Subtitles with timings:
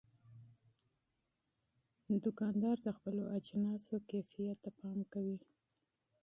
[2.23, 5.37] دوکاندار د خپلو اجناسو کیفیت ته پام کوي.